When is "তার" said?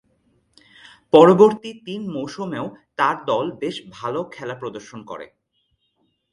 2.97-3.15